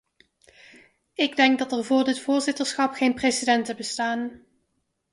Ik 1.13 1.35
denk 1.35 1.59
dat 1.59 1.71
er 1.71 1.85
vóór 1.85 2.03
dit 2.03 2.19
voorzitterschap 2.19 2.93
geen 2.93 3.13
precedenten 3.13 3.75
bestaan. 3.75 4.41